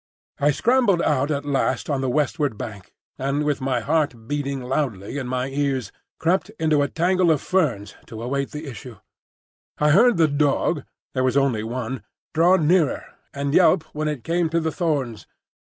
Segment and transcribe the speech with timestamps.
[0.39, 5.19] I scrambled out at last on the westward bank, and with my heart beating loudly
[5.19, 8.97] in my ears, crept into a tangle of ferns to await the issue.
[9.77, 12.01] I heard the dog (there was only one)
[12.33, 15.27] draw nearer, and yelp when it came to the thorns.